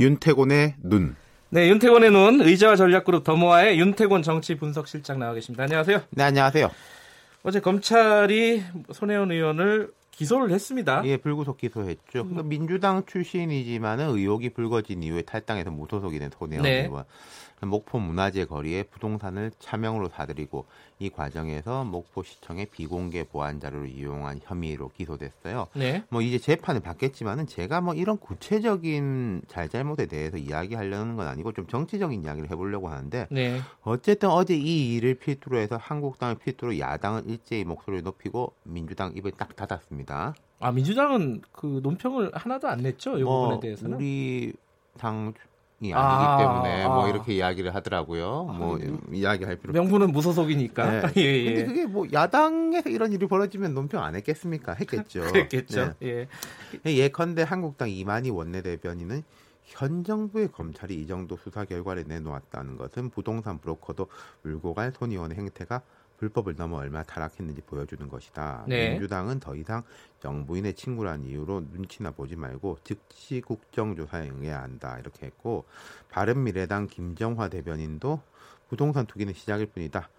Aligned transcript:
윤태곤의 0.00 0.76
눈. 0.82 1.14
네, 1.50 1.68
윤태곤의 1.68 2.10
눈 2.10 2.40
의자와 2.40 2.76
전략그룹 2.76 3.22
더모아의 3.22 3.78
윤태곤 3.78 4.22
정치 4.22 4.54
분석실장 4.54 5.18
나와 5.18 5.34
계십니다. 5.34 5.64
안녕하세요. 5.64 6.00
네, 6.10 6.22
안녕하세요. 6.24 6.70
어제 7.42 7.60
검찰이 7.60 8.62
손혜원 8.92 9.30
의원을 9.30 9.90
기소를 10.20 10.50
했습니다. 10.50 11.02
예, 11.06 11.16
불구속 11.16 11.56
기소했죠. 11.56 12.20
음. 12.20 12.48
민주당 12.48 13.06
출신이지만은 13.06 14.10
의혹이 14.10 14.50
불거진 14.50 15.02
이후에 15.02 15.22
탈당해서 15.22 15.70
무소속이 15.70 16.18
된 16.18 16.30
손혜원 16.30 16.62
네. 16.62 16.84
의원. 16.84 17.04
목포 17.62 17.98
문화재 17.98 18.46
거리에 18.46 18.84
부동산을 18.84 19.52
차명으로 19.58 20.08
사들이고 20.08 20.64
이 20.98 21.10
과정에서 21.10 21.84
목포시청의 21.84 22.66
비공개 22.66 23.24
보안 23.24 23.60
자료를 23.60 23.90
이용한 23.90 24.40
혐의로 24.42 24.90
기소됐어요. 24.96 25.66
네. 25.74 26.04
뭐 26.08 26.22
이제 26.22 26.38
재판을 26.38 26.80
받겠지만은 26.80 27.46
제가 27.46 27.80
뭐 27.80 27.94
이런 27.94 28.18
구체적인 28.18 29.42
잘잘못에 29.48 30.06
대해서 30.06 30.36
이야기하려는 30.36 31.16
건 31.16 31.28
아니고 31.28 31.52
좀 31.52 31.66
정치적인 31.66 32.24
이야기를 32.24 32.50
해보려고 32.50 32.88
하는데 32.88 33.26
네. 33.30 33.60
어쨌든 33.82 34.30
어제 34.30 34.54
이 34.56 34.94
일을 34.94 35.14
필두로 35.14 35.58
해서 35.58 35.76
한국당을 35.76 36.36
필두로 36.36 36.78
야당은 36.78 37.28
일제히 37.28 37.64
목소리를 37.64 38.02
높이고 38.02 38.54
민주당 38.64 39.12
입을 39.16 39.32
딱 39.32 39.56
닫았습니다. 39.56 40.09
아 40.60 40.72
민주당은 40.72 41.40
그 41.52 41.80
논평을 41.82 42.32
하나도 42.34 42.68
안 42.68 42.78
냈죠 42.80 43.18
이 43.18 43.22
뭐, 43.22 43.42
부분에 43.42 43.60
대해서는 43.60 43.96
우리 43.96 44.52
당이 44.98 45.32
아, 45.94 46.36
니기 46.36 46.44
때문에 46.44 46.86
뭐 46.86 46.92
아. 46.92 47.00
뭐 47.00 47.08
이렇게 47.08 47.32
이야기를 47.32 47.74
하더라고요. 47.74 48.48
아, 48.50 48.52
뭐 48.52 48.76
음. 48.76 49.00
이야기할 49.12 49.56
필요 49.56 49.72
명분은 49.72 50.12
무소속이니까. 50.12 51.12
네. 51.12 51.12
예, 51.16 51.22
예. 51.22 51.44
근데 51.44 51.64
그게 51.64 51.86
뭐 51.86 52.06
야당에서 52.12 52.90
이런 52.90 53.12
일이 53.12 53.26
벌어지면 53.26 53.72
논평 53.72 54.02
안 54.02 54.14
했겠습니까? 54.16 54.74
했겠죠. 54.74 55.22
했겠죠. 55.34 55.94
네. 56.00 56.28
예. 56.86 56.96
예컨대 56.96 57.42
한국당 57.42 57.88
이만희 57.88 58.28
원내대변인은 58.28 59.22
현 59.64 60.04
정부의 60.04 60.50
검찰이 60.52 60.94
이 60.94 61.06
정도 61.06 61.36
수사 61.36 61.64
결과를 61.64 62.04
내놓았다는 62.08 62.76
것은 62.76 63.10
부동산 63.10 63.58
브로커도 63.58 64.08
울고 64.44 64.74
갈 64.74 64.92
손의원의 64.92 65.38
행태가 65.38 65.80
불법을 66.20 66.54
넘어 66.56 66.76
얼마나 66.76 67.02
타락했는지 67.02 67.62
보여주는 67.62 68.06
것이다. 68.06 68.64
네. 68.68 68.90
민주당은 68.90 69.40
더 69.40 69.56
이상 69.56 69.82
정부인의 70.20 70.74
친구란 70.74 71.24
이유로 71.24 71.62
눈치나 71.72 72.10
보지 72.10 72.36
말고 72.36 72.78
즉시 72.84 73.40
국정조사에 73.40 74.28
응해야 74.28 74.60
한다. 74.60 74.98
이렇게 74.98 75.26
했고 75.26 75.64
바른미래당 76.10 76.88
김정화 76.88 77.48
대변인도 77.48 78.20
부동산 78.68 79.06
투기는 79.06 79.32
시작일 79.32 79.66
뿐이다. 79.66 80.10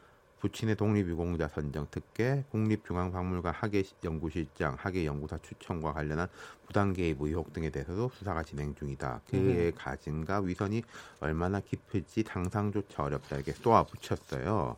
부친의 0.41 0.75
독립유공자 0.75 1.47
선정 1.47 1.87
특혜, 1.91 2.43
국립중앙박물관 2.49 3.53
학예연구실장, 3.53 4.75
학예연구사 4.77 5.37
추천과 5.37 5.93
관련한 5.93 6.27
부당 6.65 6.93
개입 6.93 7.21
의혹 7.21 7.53
등에 7.53 7.69
대해서도 7.69 8.09
수사가 8.15 8.41
진행 8.43 8.73
중이다. 8.73 9.21
그의 9.29 9.67
음. 9.67 9.71
가진과 9.75 10.39
위선이 10.39 10.81
얼마나 11.19 11.59
깊을지 11.59 12.23
상상조차 12.23 13.03
어렵다 13.03 13.35
이렇게 13.35 13.51
쏘아 13.51 13.83
붙였어요. 13.83 14.77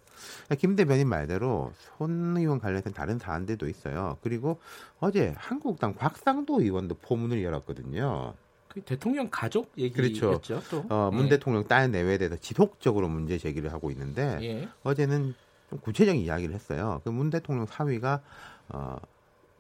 김 0.59 0.75
대변인 0.75 1.08
말대로 1.08 1.72
손 1.98 2.36
의원 2.36 2.59
관련된 2.59 2.94
다른 2.94 3.17
사안들도 3.17 3.67
있어요. 3.70 4.17
그리고 4.22 4.59
어제 5.00 5.33
한국당 5.38 5.94
곽상도 5.94 6.61
의원도 6.61 6.95
포문을 6.95 7.42
열었거든요. 7.42 8.33
그 8.67 8.81
대통령 8.81 9.30
가족 9.30 9.72
얘기였죠. 9.77 10.42
그렇죠. 10.42 10.61
또. 10.72 10.83
어, 10.89 11.11
문 11.14 11.25
예. 11.25 11.30
대통령 11.30 11.67
딸 11.67 11.92
내외에 11.92 12.17
대해서 12.17 12.36
지속적으로 12.36 13.08
문제 13.08 13.38
제기를 13.38 13.72
하고 13.72 13.92
있는데 13.92 14.39
예. 14.42 14.67
어제는 14.81 15.36
좀 15.74 15.80
구체적인 15.80 16.22
이야기를 16.22 16.54
했어요. 16.56 17.02
그 17.04 17.10
문 17.12 17.30
대통령 17.30 17.66
사위가 17.66 18.22
어, 18.70 18.98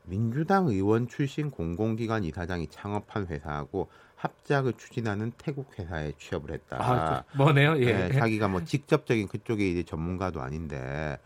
민주당 0.03 0.67
의원 0.67 1.07
출신 1.07 1.49
공공기관 1.51 2.23
이사장이 2.25 2.67
창업한 2.67 3.27
회사하고 3.27 3.89
합작을 4.23 4.73
추진하는 4.77 5.33
태국 5.37 5.77
회사에 5.77 6.13
취업을 6.17 6.51
했다. 6.53 6.77
아, 6.79 7.23
뭐네요? 7.33 7.77
예. 7.79 8.07
네, 8.07 8.11
자기가 8.13 8.47
뭐 8.47 8.63
직접적인 8.63 9.27
그쪽에 9.27 9.69
이제 9.69 9.83
전문가도 9.83 10.41
아닌데 10.41 11.19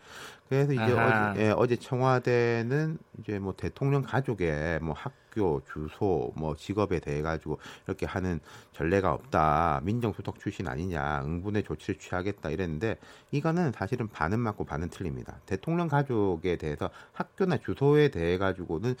그래서 0.48 0.72
이제 0.72 0.82
어제, 0.82 1.44
예, 1.44 1.50
어제 1.50 1.76
청와대는 1.76 2.98
이제 3.20 3.38
뭐 3.38 3.54
대통령 3.56 4.02
가족의 4.02 4.80
뭐 4.80 4.94
학교 4.94 5.62
주소 5.70 6.32
뭐 6.34 6.56
직업에 6.56 6.98
대해 6.98 7.22
가지고 7.22 7.60
이렇게 7.86 8.04
하는 8.04 8.40
전례가 8.72 9.12
없다 9.12 9.80
민정수석 9.84 10.40
출신 10.40 10.66
아니냐 10.66 11.22
응분의 11.24 11.62
조치를 11.62 12.00
취하겠다 12.00 12.50
이랬는데 12.50 12.96
이거는 13.30 13.70
사실은 13.72 14.08
반은 14.08 14.40
맞고 14.40 14.64
반은 14.64 14.88
틀립니다 14.88 15.38
대통령 15.46 15.86
가족에 15.86 16.56
대해서 16.56 16.90
학교나 17.12 17.58
주소에 17.58 18.08
대해 18.08 18.38
가지고는 18.38 18.96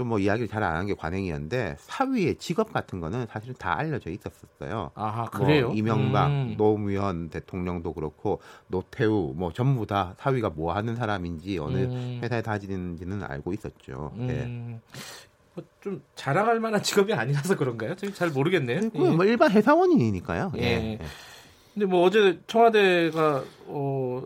좀 0.00 0.08
뭐 0.08 0.18
이야기를 0.18 0.48
잘 0.48 0.62
안 0.62 0.76
한 0.76 0.86
게 0.86 0.94
관행이었는데 0.94 1.76
사위의 1.78 2.36
직업 2.36 2.72
같은 2.72 3.00
거는 3.00 3.26
사실은 3.30 3.54
다 3.58 3.78
알려져 3.78 4.10
있었었어요. 4.10 4.90
아하, 4.94 5.22
뭐 5.22 5.30
그래요? 5.30 5.66
뭐 5.68 5.76
이명박, 5.76 6.28
음. 6.28 6.54
노무현 6.56 7.28
대통령도 7.30 7.92
그렇고 7.92 8.40
노태우 8.68 9.32
뭐 9.36 9.52
전부 9.52 9.86
다 9.86 10.14
사위가 10.18 10.50
뭐 10.50 10.72
하는 10.74 10.96
사람인지 10.96 11.58
어느 11.58 11.76
음. 11.78 12.20
회사에 12.22 12.42
다니는지는 12.42 13.22
알고 13.22 13.52
있었죠. 13.52 14.12
음. 14.16 14.26
네. 14.26 14.80
뭐좀 15.54 16.02
자랑할 16.14 16.60
만한 16.60 16.82
직업이 16.82 17.12
아니라서 17.12 17.56
그런가요? 17.56 17.94
잘 17.96 18.30
모르겠네요. 18.30 18.80
예. 18.94 18.98
뭐 18.98 19.24
일반 19.24 19.50
회사원이니까요. 19.50 20.52
예. 20.56 20.62
예. 20.62 20.98
근데 21.74 21.86
뭐 21.86 22.04
어제 22.06 22.40
청와대가 22.46 23.44
어 23.66 24.22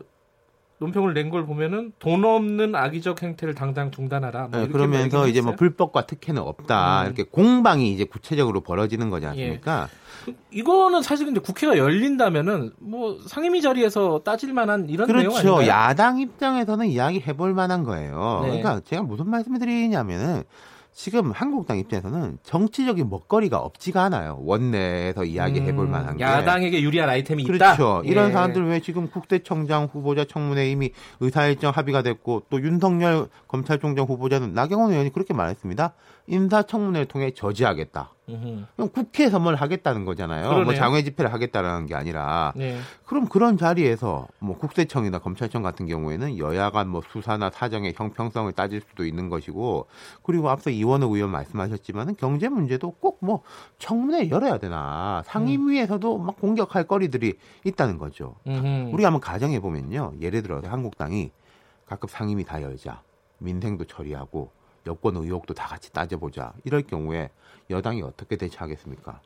논평을 0.85 1.15
낸 1.15 1.31
걸 1.31 1.47
보면은 1.47 1.93
돈 1.99 2.25
없는 2.25 2.75
악의적 2.75 3.23
행태를 3.23 3.55
당장 3.55 3.91
중단하라. 3.91 4.49
뭐 4.49 4.61
네, 4.61 4.69
그러면서 4.69 5.27
이제 5.27 5.41
뭐 5.41 5.55
불법과 5.57 6.07
특혜는 6.07 6.43
없다. 6.43 7.03
음. 7.03 7.07
이렇게 7.07 7.23
공방이 7.25 7.91
이제 7.93 8.05
구체적으로 8.05 8.61
벌어지는 8.61 9.09
거지 9.11 9.27
않습니까? 9.27 9.89
예. 10.29 10.35
이거는 10.51 11.03
사실 11.03 11.27
근데 11.27 11.41
국회가 11.41 11.77
열린다면은 11.77 12.73
뭐 12.79 13.19
상임위 13.27 13.63
자리에서 13.63 14.21
따질 14.25 14.53
만한 14.53 14.89
이런 14.89 15.07
그렇죠. 15.07 15.29
내용 15.29 15.37
아닌가요? 15.37 15.69
야당 15.69 16.19
입장에서는 16.19 16.87
이야기 16.87 17.21
해볼 17.27 17.55
만한 17.55 17.83
거예요. 17.85 18.41
네. 18.43 18.49
그러니까 18.49 18.81
제가 18.85 19.03
무슨 19.03 19.29
말씀을 19.31 19.59
드리냐면은 19.59 20.45
지금 20.95 21.33
한국당 21.33 21.77
입장에서는 21.79 22.39
정치적인 22.45 23.11
먹거리가 23.11 23.59
없지가 23.59 24.05
않아요. 24.05 24.39
원내에서 24.43 25.25
이야기해 25.25 25.75
볼 25.75 25.87
음, 25.87 25.91
만한 25.91 26.17
게. 26.17 26.23
야당에게 26.23 26.81
유리한 26.83 27.09
아이템이 27.09 27.43
그렇죠. 27.43 27.57
있다. 27.57 27.77
그렇죠. 27.77 28.03
이런 28.09 28.29
예. 28.29 28.33
사람들 28.33 28.65
왜 28.67 28.79
지금 28.79 29.09
국대청장 29.11 29.89
후보자 29.93 30.25
청문회 30.25 30.71
이미 30.71 30.93
의사일정 31.19 31.73
합의가 31.75 32.03
됐고 32.03 32.45
또 32.49 32.63
윤석열 32.63 33.27
검찰총장 33.49 34.07
후보자는 34.07 34.55
나경원 34.55 34.93
의원이 34.93 35.13
그렇게 35.13 35.35
말했습니다. 35.35 35.95
인사청문회를 36.29 37.07
통해 37.07 37.33
저지하겠다. 37.33 38.11
그럼 38.27 38.89
국회에서 38.91 39.39
뭘 39.39 39.55
하겠다는 39.55 40.05
거잖아요. 40.05 40.43
뭐 40.43 40.49
그러네요. 40.49 40.65
뭐 40.65 40.75
장외 40.75 41.03
집회를 41.03 41.33
하겠다라는 41.33 41.87
게 41.87 41.95
아니라. 41.95 42.53
네. 42.57 42.79
그럼 43.05 43.27
그런 43.27 43.59
자리에서 43.59 44.29
뭐 44.39 44.57
국세청이나 44.57 45.19
검찰청 45.19 45.63
같은 45.63 45.87
경우에는 45.87 46.39
여야간 46.39 46.89
뭐 46.89 47.03
수사나 47.11 47.51
사정의 47.51 47.93
형평성을 47.97 48.51
따질 48.53 48.81
수도 48.81 49.05
있는 49.05 49.29
것이고 49.29 49.87
그리고 50.23 50.49
앞서 50.49 50.71
이원호 50.71 51.15
의원 51.15 51.31
말씀하셨지만은 51.31 52.17
경제 52.17 52.49
문제도 52.49 52.91
꼭 52.91 53.15
뭐 53.25 53.43
청문회 53.79 54.29
열어야 54.29 54.59
되나 54.59 55.23
상임위에서도 55.25 56.19
막 56.19 56.39
공격할 56.41 56.85
거리들이 56.85 57.39
있다는 57.65 57.97
거죠. 57.97 58.35
음흠. 58.47 58.91
우리가 58.93 59.07
한번 59.07 59.21
가정해 59.21 59.61
보면요. 59.61 60.13
예를 60.21 60.43
들어서 60.43 60.69
한국당이 60.69 61.31
각급 61.87 62.11
상임위 62.11 62.45
다 62.45 62.61
열자. 62.61 63.01
민생도 63.39 63.85
처리하고 63.87 64.51
여권 64.87 65.17
의혹도 65.17 65.55
다 65.55 65.67
같이 65.69 65.93
따져보자. 65.93 66.53
이럴 66.65 66.83
경우에 66.83 67.31
여당이 67.71 68.03
어떻게 68.03 68.37
대처하겠습니까? 68.37 69.21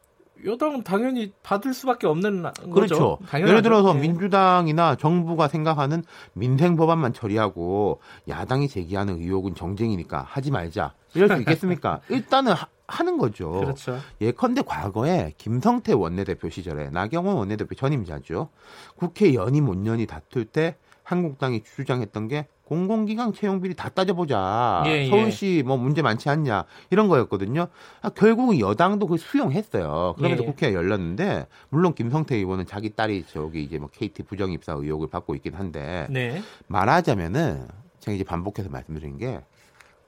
여당은 0.45 0.85
당연히 0.85 1.33
받을 1.43 1.75
수밖에 1.75 2.07
없는 2.07 2.43
거죠. 2.43 2.71
그렇죠. 2.71 3.19
당연하죠. 3.29 3.51
예를 3.51 3.63
들어서 3.63 3.93
네. 3.93 4.01
민주당이나 4.01 4.95
정부가 4.95 5.49
생각하는 5.49 6.05
민생 6.33 6.77
법안만 6.77 7.13
처리하고 7.13 8.01
야당이 8.29 8.69
제기하는 8.69 9.19
의혹은 9.19 9.55
정쟁이니까 9.55 10.23
하지 10.23 10.51
말자. 10.51 10.95
이럴 11.15 11.29
수 11.29 11.37
있겠습니까? 11.41 12.01
일단은 12.09 12.53
하, 12.87 13.03
는 13.03 13.19
거죠. 13.19 13.51
그렇죠. 13.51 13.99
예컨대 14.21 14.63
과거에 14.63 15.35
김성태 15.39 15.93
원내대표 15.93 16.49
시절에 16.49 16.91
나경원 16.91 17.37
원내대표 17.37 17.75
전임자죠. 17.75 18.49
국회 18.97 19.35
연임 19.35 19.67
5년이 19.67 20.09
다툴 20.09 20.45
때 20.45 20.77
한국당이 21.03 21.63
주장했던 21.65 22.29
게 22.29 22.47
공공기관 22.69 23.33
채용 23.33 23.63
비리 23.63 23.75
다 23.75 23.89
따져보자. 23.89 24.83
예, 24.87 25.05
예. 25.05 25.09
서울시 25.09 25.63
뭐 25.65 25.79
문제 25.79 26.03
많지 26.03 26.29
않냐 26.29 26.65
이런 26.91 27.09
거였거든요. 27.09 27.69
아, 28.03 28.11
결국은 28.11 28.61
여당도 28.61 29.07
그 29.07 29.17
수용했어요. 29.17 30.15
그러면서 30.19 30.43
예, 30.43 30.47
예. 30.47 30.51
국회가 30.51 30.75
열렸는데 30.75 31.47
물론 31.71 31.95
김성태 31.95 32.37
의원은 32.37 32.67
자기 32.67 32.91
딸이 32.91 33.25
저기 33.27 33.63
이제 33.63 33.79
뭐 33.79 33.89
KT 33.89 34.25
부정 34.25 34.53
입사 34.53 34.75
의혹을 34.75 35.09
받고 35.09 35.35
있긴 35.37 35.55
한데 35.55 36.07
네. 36.11 36.43
말하자면은 36.67 37.67
제가 38.01 38.15
이제 38.15 38.23
반복해서 38.23 38.69
말씀드린 38.69 39.17
게 39.17 39.41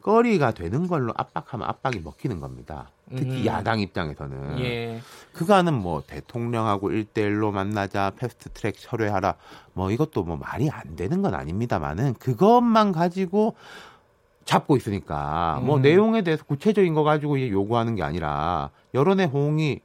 거리가 0.00 0.52
되는 0.52 0.86
걸로 0.86 1.12
압박하면 1.16 1.68
압박이 1.68 2.00
먹히는 2.00 2.40
겁니다. 2.40 2.90
특히 3.14 3.40
음. 3.40 3.46
야당 3.46 3.80
입장에서는 3.80 4.60
예. 4.60 5.00
그간은 5.32 5.74
뭐 5.74 6.02
대통령하고 6.06 6.90
일대일로 6.92 7.50
만나자 7.50 8.12
패스트 8.16 8.50
트랙 8.50 8.76
철회하라 8.78 9.34
뭐 9.72 9.90
이것도 9.90 10.22
뭐 10.22 10.36
말이 10.36 10.70
안 10.70 10.94
되는 10.96 11.20
건 11.22 11.34
아닙니다만은 11.34 12.14
그것만 12.14 12.92
가지고 12.92 13.56
잡고 14.44 14.76
있으니까 14.76 15.54
뭐 15.54 15.62
음. 15.62 15.66
뭐 15.66 15.78
내용에 15.80 16.22
대해서 16.22 16.44
구체적인 16.44 16.94
거 16.94 17.02
가지고 17.02 17.40
요구하는 17.50 17.94
게 17.94 18.02
아니라 18.02 18.70
여론의 18.94 19.26
호응이 19.26 19.80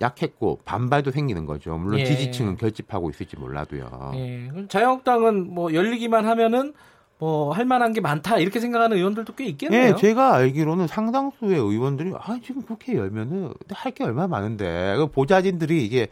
약했고 0.00 0.60
반발도 0.64 1.12
생기는 1.12 1.46
거죠. 1.46 1.76
물론 1.76 2.00
예. 2.00 2.04
지지층은 2.04 2.56
결집하고 2.56 3.10
있을지 3.10 3.36
몰라도요. 3.36 4.12
예. 4.14 4.50
자유한국당은 4.68 5.54
뭐 5.54 5.72
열리기만 5.72 6.26
하면은 6.26 6.74
뭐 7.18 7.52
할 7.52 7.64
만한 7.64 7.92
게 7.92 8.00
많다 8.00 8.38
이렇게 8.38 8.58
생각하는 8.60 8.96
의원들도 8.96 9.34
꽤 9.34 9.44
있겠네요. 9.46 9.90
예, 9.90 9.96
제가 9.96 10.34
알기로는 10.34 10.86
상당수의 10.88 11.56
의원들이 11.58 12.12
아 12.18 12.38
지금 12.44 12.62
국회 12.62 12.94
열면은 12.96 13.52
할 13.70 13.92
게 13.92 14.02
얼마나 14.04 14.26
많은데 14.28 14.94
그 14.96 15.06
보좌진들이 15.06 15.84
이게 15.84 16.08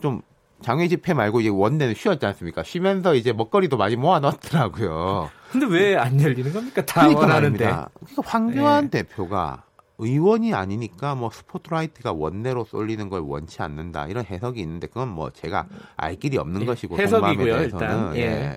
좀 0.00 0.22
장외 0.62 0.88
집회 0.88 1.14
말고 1.14 1.40
이제 1.40 1.48
원내는 1.50 1.94
쉬었지 1.94 2.24
않습니까? 2.26 2.62
쉬면서 2.62 3.14
이제 3.14 3.32
먹거리도 3.32 3.76
많이 3.76 3.96
모아놨더라고요. 3.96 5.30
근데 5.52 5.66
왜 5.66 5.96
안 5.96 6.20
열리는 6.20 6.52
겁니까? 6.52 6.84
다 6.84 7.00
그러니까 7.02 7.20
원하는데. 7.20 7.58
그러니까 7.58 7.88
황교안 8.24 8.84
예. 8.84 8.88
대표가 8.90 9.64
의원이 9.98 10.54
아니니까 10.54 11.14
뭐 11.16 11.28
스포트라이트가 11.30 12.12
원내로 12.12 12.64
쏠리는 12.64 13.08
걸 13.08 13.20
원치 13.20 13.62
않는다 13.62 14.06
이런 14.06 14.24
해석이 14.24 14.60
있는데 14.60 14.86
그건 14.86 15.08
뭐 15.08 15.30
제가 15.30 15.66
알 15.96 16.14
길이 16.16 16.38
없는 16.38 16.62
예, 16.62 16.66
것이고 16.66 16.96
해석이고요, 16.98 17.56
일단. 17.62 18.14
예. 18.16 18.20
예. 18.20 18.56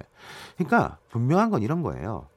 그러니까 0.58 0.98
분명한 1.10 1.50
건 1.50 1.62
이런 1.64 1.82
거예요. 1.82 2.28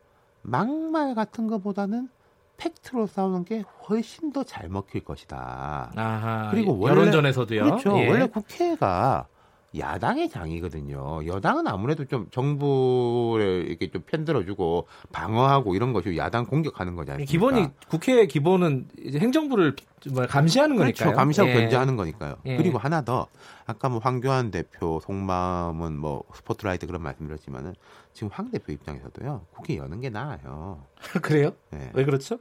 막말 0.43 1.15
같은 1.15 1.47
것보다는 1.47 2.09
팩트로 2.57 3.07
싸우는 3.07 3.45
게 3.45 3.65
훨씬 3.89 4.33
더 4.33 4.45
잘 4.45 4.69
먹힐 4.69 5.05
것이다. 5.05 5.93
아하. 5.97 6.49
그리고 6.51 6.79
원래- 6.79 6.95
여론전에서도요. 7.01 7.65
그렇죠. 7.65 7.99
예. 7.99 8.09
원래 8.09 8.27
국회가 8.27 9.27
야당의 9.77 10.31
장이거든요. 10.31 11.27
여당은 11.27 11.67
아무래도 11.67 12.05
좀 12.05 12.29
정부를 12.31 13.67
이렇게 13.69 13.91
좀 13.91 14.03
편들어주고 14.03 14.87
방어하고 15.13 15.75
이런 15.75 15.93
것이 15.93 16.17
야당 16.17 16.47
공격하는 16.47 16.95
않습니까? 16.97 17.31
기본이 17.31 17.69
국회의 17.89 18.29
기본은 18.29 18.89
이제 19.05 19.19
행정부를 19.19 19.75
뭐 20.13 20.27
감시하는 20.27 20.77
거니까요. 20.77 21.11
그렇죠. 21.11 21.17
감시하고 21.17 21.51
예. 21.51 21.55
견제하는 21.55 21.97
거니까요. 21.97 22.37
예. 22.47 22.57
그리고 22.57 22.79
하나 22.79 23.03
더 23.03 23.27
아까 23.67 23.89
뭐 23.89 23.99
황교안 23.99 24.51
대표 24.51 25.01
속마음은 25.01 25.99
뭐 25.99 26.25
스포트라이트 26.35 26.87
그런 26.87 27.03
말씀드렸지만은 27.03 27.75
지금 28.13 28.29
황 28.33 28.51
대표 28.51 28.73
입장에서도요. 28.73 29.47
국회 29.53 29.77
여는 29.77 30.01
게 30.01 30.11
나아요. 30.11 30.85
그래요? 31.23 31.53
네. 31.71 31.91
왜 31.95 32.05
그렇죠? 32.05 32.39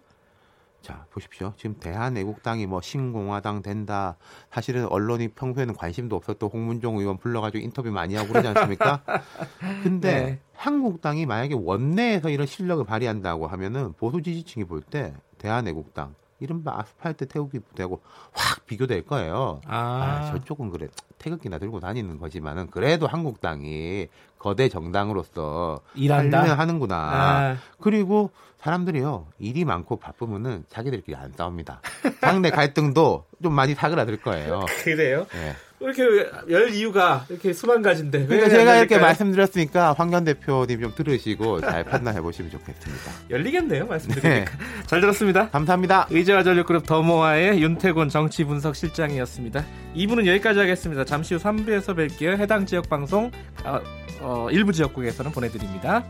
자 0.84 1.06
보십시오. 1.12 1.54
지금 1.56 1.78
대한애국당이 1.80 2.68
뭐 2.68 2.82
신공화당 2.82 3.62
된다. 3.62 4.18
사실은 4.52 4.86
언론이 4.88 5.30
평소에는 5.30 5.74
관심도 5.76 6.18
없었던 6.18 6.50
홍문종 6.52 6.98
의원 7.00 7.18
불러가지고 7.18 7.64
인터뷰 7.64 7.90
많이 7.90 8.16
하고 8.16 8.28
그러지 8.28 8.50
않습니까? 8.50 9.02
근데 9.82 10.24
네. 10.24 10.40
한국당이 10.54 11.26
만약에 11.26 11.56
원내에서 11.56 12.30
이런 12.30 12.46
실력을 12.46 12.84
발휘한다고 12.84 13.48
하면은 13.48 13.94
보수 13.94 14.22
지지층이 14.22 14.66
볼 14.66 14.82
때 14.82 15.14
대한애국당 15.38 16.16
이른바 16.40 16.80
아스팔트 16.80 17.28
태우기 17.28 17.60
부대하고 17.60 18.02
확 18.34 18.66
비교될 18.66 19.06
거예요. 19.06 19.62
아, 19.66 19.78
아, 19.78 20.32
저쪽은 20.32 20.70
그래 20.70 20.88
태극기나 21.18 21.58
들고 21.58 21.80
다니는 21.80 22.20
거지만은 22.20 22.70
그래도 22.70 23.08
한국당이 23.08 24.08
거대 24.38 24.68
정당으로서 24.70 25.82
일한다. 25.96 26.58
하는구나. 26.58 26.96
아, 26.96 27.58
그리고 27.80 28.32
사람들이요 28.58 29.28
일이 29.40 29.66
많고 29.66 29.98
바쁘면은 29.98 30.66
자기들끼리 30.70 31.16
안 31.16 31.32
싸웁니다. 31.34 31.82
당내 32.22 32.50
갈등도 32.50 33.26
좀 33.42 33.54
많이 33.54 33.74
사그라들 33.74 34.18
거예요. 34.22 34.66
그래요? 34.84 35.26
예. 35.36 35.56
이렇게 35.84 36.04
열 36.50 36.74
이유가 36.74 37.26
이렇게 37.30 37.54
수만 37.54 37.82
가지인데. 37.82 38.20
왜 38.20 38.26
그러니까 38.26 38.46
안 38.46 38.52
제가 38.52 38.76
이렇게? 38.78 38.98
말씀드렸으니까 38.98 39.94
황교안 39.94 40.24
대표님 40.24 40.82
좀 40.82 40.96
들으시고 40.96 41.62
잘 41.62 41.84
판단해 41.84 42.22
보시면 42.22 42.52
좋겠습니다. 42.52 43.12
열리겠네요, 43.30 43.86
말씀드리니까. 43.86 44.30
네. 44.30 44.46
잘 44.86 45.02
들었습니다. 45.02 45.50
감사합니다. 45.50 46.08
의제와 46.10 46.44
전력그룹 46.44 46.86
더모아의 46.86 47.62
윤태곤 47.62 48.10
정치분석실장이었습니다. 48.10 49.66
2부는 49.96 50.26
여기까지 50.28 50.60
하겠습니다. 50.60 51.06
잠시 51.06 51.36
후 51.36 51.40
3부에서 51.42 51.96
뵐게요. 51.96 52.38
해당 52.38 52.66
지역 52.66 52.90
방송 52.90 53.32
어, 53.66 53.80
어, 54.22 54.48
일부 54.52 54.72
지역국에서는 54.72 55.32
보내드립니다. 55.32 56.04